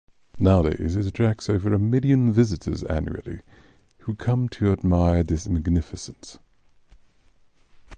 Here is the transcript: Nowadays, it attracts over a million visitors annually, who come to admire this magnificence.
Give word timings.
Nowadays, 0.39 0.95
it 0.95 1.05
attracts 1.05 1.47
over 1.47 1.71
a 1.71 1.77
million 1.77 2.33
visitors 2.33 2.81
annually, 2.85 3.41
who 3.99 4.15
come 4.15 4.49
to 4.49 4.71
admire 4.71 5.21
this 5.21 5.47
magnificence. 5.47 6.39